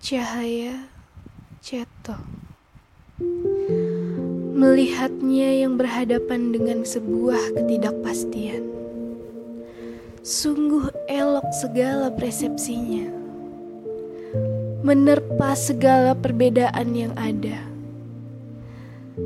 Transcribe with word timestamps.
Cahaya 0.00 0.88
Ceto 1.60 2.16
Melihatnya 4.56 5.60
yang 5.60 5.76
berhadapan 5.76 6.56
dengan 6.56 6.88
sebuah 6.88 7.52
ketidakpastian. 7.52 8.64
Sungguh 10.24 10.88
elok 11.04 11.44
segala 11.52 12.08
persepsinya. 12.16 13.12
Menerpa 14.80 15.52
segala 15.52 16.16
perbedaan 16.16 16.96
yang 16.96 17.12
ada. 17.20 17.60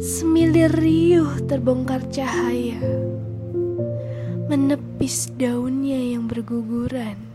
Semilir 0.02 0.75
riuh 0.75 1.38
terbongkar 1.46 2.02
cahaya. 2.11 2.82
Menepis 4.50 5.30
daunnya 5.38 6.18
yang 6.18 6.27
berguguran 6.27 7.33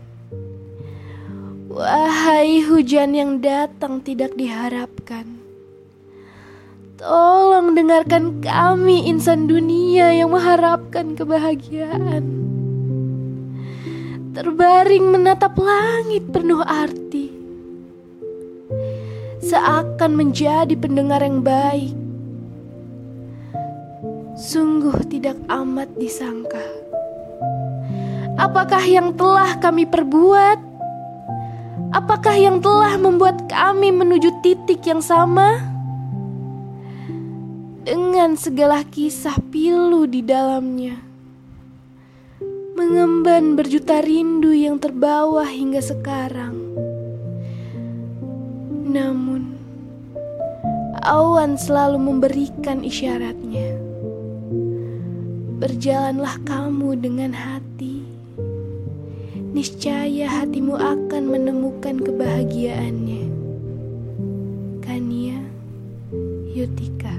Wahai 1.70 2.66
hujan 2.66 3.14
yang 3.14 3.38
datang 3.38 4.02
tidak 4.02 4.34
diharapkan. 4.34 5.38
Tolong 6.98 7.78
dengarkan 7.78 8.42
kami 8.42 9.06
insan 9.06 9.46
dunia 9.46 10.10
yang 10.10 10.34
mengharapkan 10.34 11.14
kebahagiaan. 11.14 12.26
Terbaring 14.34 15.14
menatap 15.14 15.54
langit 15.62 16.26
penuh 16.34 16.58
arti. 16.58 17.30
Seakan 19.38 20.18
menjadi 20.18 20.74
pendengar 20.74 21.22
yang 21.22 21.38
baik. 21.38 21.94
Sungguh 24.34 25.06
tidak 25.06 25.38
amat 25.46 25.86
disangka. 25.94 26.66
Apakah 28.34 28.82
yang 28.82 29.14
telah 29.14 29.54
kami 29.62 29.86
perbuat 29.86 30.69
Apakah 31.90 32.38
yang 32.38 32.62
telah 32.62 32.94
membuat 33.02 33.50
kami 33.50 33.90
menuju 33.90 34.46
titik 34.46 34.86
yang 34.86 35.02
sama? 35.02 35.58
Dengan 37.82 38.38
segala 38.38 38.86
kisah 38.86 39.34
pilu 39.50 40.06
di 40.06 40.22
dalamnya, 40.22 40.94
mengemban 42.78 43.58
berjuta 43.58 43.98
rindu 44.06 44.54
yang 44.54 44.78
terbawa 44.78 45.42
hingga 45.42 45.82
sekarang. 45.82 46.54
Namun, 48.86 49.58
awan 51.02 51.58
selalu 51.58 51.98
memberikan 51.98 52.86
isyaratnya. 52.86 53.74
Berjalanlah 55.58 56.38
kamu 56.46 57.02
dengan 57.02 57.34
hati 57.34 57.70
niscaya 59.60 60.24
hatimu 60.24 60.72
akan 60.72 61.36
menemukan 61.36 62.00
kebahagiaannya. 62.00 63.28
Kania 64.80 65.36
Yutika 66.56 67.12